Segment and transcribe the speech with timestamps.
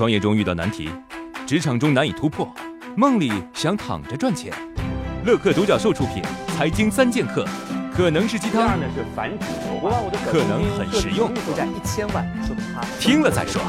[0.00, 0.88] 创业中遇到难题，
[1.46, 2.50] 职场中难以突破，
[2.96, 4.50] 梦里想躺着赚钱。
[5.26, 6.22] 乐客独角兽出品，
[6.56, 7.44] 财经三剑客，
[7.94, 13.60] 可能是鸡汤，呢是反指流可能很实用，负债一千万，说明他听了再说。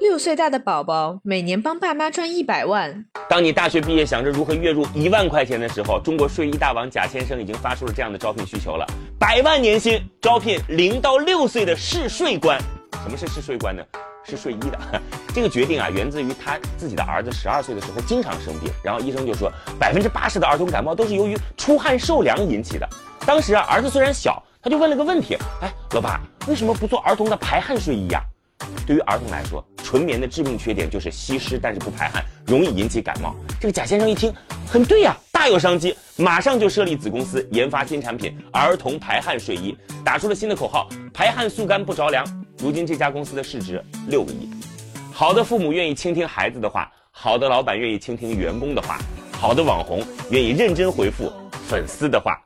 [0.00, 8.84] 六岁大的宝宝每年帮爸妈赚一百万，当你大学毕业想着如何月入一万块钱的时候，中国睡衣大王贾先生已经发出了这样的招聘需求了：
[9.18, 12.60] 百万年薪招聘零到六岁的试睡官。
[13.02, 13.82] 什么是试睡官呢？
[14.24, 14.78] 是睡衣的。
[15.34, 22.88] 这个决定啊，源自于他自己的儿子十二岁的时候经常生病，然后医生就说百分之八十的儿童感冒都是由于出汗受凉引起的。
[23.26, 28.20] 当时啊，儿子虽然小，他就问了个问题：哎，老爸，为什么不做儿童的排汗睡衣呀？
[28.86, 33.34] 对于儿童来说，纯棉的致命缺点就是吸湿，但是不排汗，容易引起感冒。
[33.60, 34.32] 这个贾先生一听，
[34.66, 42.24] 很对呀，大有商机，马上就设立子公司，研发新产品——儿童排汗睡衣，打出了新的口号：排汗速干不着凉。
[42.62, 44.48] 如今这家公司的市值六个亿。
[45.12, 49.00] 好的父母愿意倾听孩子的话，好的老板愿意倾听员工的话，
[49.32, 51.32] 好的网红愿意认真回复
[51.66, 52.40] 粉丝的话。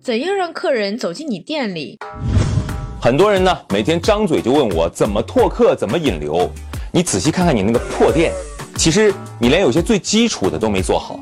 [0.00, 1.98] 怎样让客人走进你店里？
[3.00, 6.48] 很多人呢，每天张嘴就问我怎么拓客，怎么引流。
[6.92, 8.32] 你仔细看看你那个破店，
[8.76, 11.18] 其实你连有些最基础的都没做好。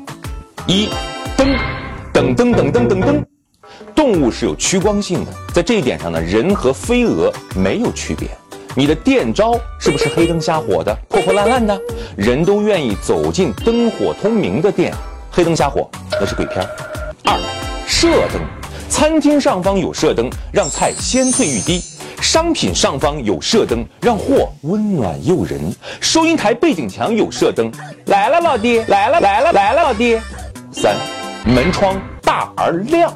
[0.67, 0.87] 一，
[1.35, 1.57] 噔，
[2.13, 3.25] 噔噔噔噔噔噔，
[3.95, 8.29] 动物是有趋光性的，在这一点上呢，人和飞蛾没有区别。
[8.75, 11.79] 你的店招是不是黑灯瞎火的、破破烂烂的？
[12.17, 14.93] 人都愿意走进灯火通明的店，
[15.31, 15.87] 黑灯瞎火
[16.19, 16.65] 那是鬼片。
[17.25, 17.39] 二，
[17.87, 18.41] 射灯。
[18.89, 21.79] 餐厅上方有射灯，让菜鲜脆欲滴；
[22.21, 25.59] 商品上方有射灯，让货温暖诱人。
[25.99, 27.71] 收银台背景墙有射灯，
[28.05, 30.19] 来了老弟，来了来了来了老弟。
[30.71, 30.95] 三，
[31.43, 33.11] 门窗大而亮，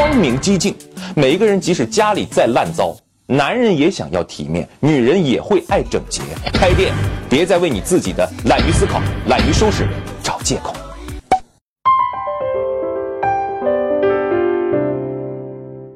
[0.00, 0.74] 光明激进。
[1.14, 6.22] 每一个人即使家里再烂糟，男人也想要体面，女人也会爱整洁。
[6.54, 6.94] 开店，
[7.28, 9.86] 别再为你自己的懒于思考、懒于收拾
[10.22, 10.74] 找借口。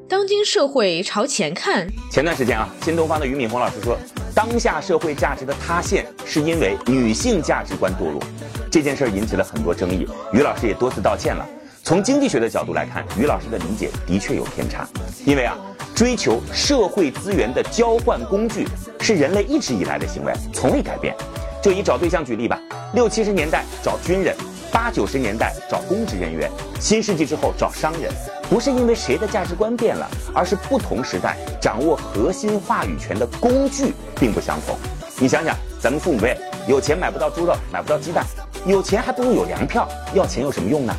[0.07, 1.89] 当今社会朝前看。
[2.11, 3.97] 前段时间啊，新东方的俞敏洪老师说，
[4.35, 8.23] 当下社会价值的塌陷是因为女性价值观堕落。
[8.71, 11.49] 这件事引起了很多争议，俞老师也多次道歉了。
[11.85, 14.89] 从经济学的角度来看，俞老师的理解的确有偏差。
[15.27, 15.55] 因为啊，
[15.95, 18.67] 追求社会资源的交换工具
[19.01, 21.15] 是人类一直以来的行为，从未改变。
[21.63, 22.59] 就以找对象举例吧，
[22.95, 24.35] 六七十年代找军人。
[24.73, 26.51] 八九十年代找公职人员，
[26.81, 28.11] 新世纪之后找商人，
[28.49, 34.75] 不是因为谁的价值观变了，而是不同时代掌握核心话语权的工具并不相同。
[35.19, 36.35] 你想想，咱们父母辈
[36.67, 38.25] 有钱买不到猪肉，买不到鸡蛋，
[38.67, 40.95] 有钱还不如有粮票，要钱有什么用呢？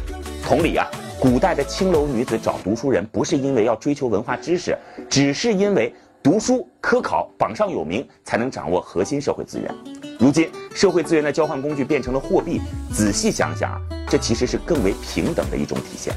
[0.46, 0.88] 同理啊，
[1.20, 4.78] 古代的青楼女子找读书人，不是因为要追求文化知识，
[5.10, 5.92] 只是因为
[6.22, 9.74] 读书科考榜上有名，才能掌握核心社会资源。
[10.20, 12.62] 如今，社会资源的交换工具变成了货币。
[12.94, 16.14] 仔细想想啊，这其实是更为平等的一种体现。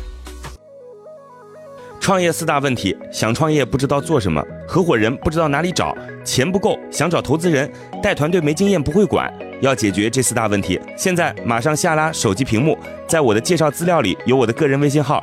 [2.09, 7.71] 创业四大问题：想创业不知道做什么，合伙人不知道哪里找，钱不够想找投资人，
[8.03, 9.31] 带团队没经验不会管。
[9.61, 15.23] 要解决这四大问题，现在马上下拉手机屏幕，在我的介绍资料里有我的个人微信号，